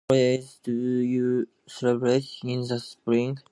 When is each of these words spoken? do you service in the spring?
do 0.63 0.73
you 0.73 1.47
service 1.67 2.39
in 2.43 2.61
the 2.67 2.79
spring? 2.79 3.37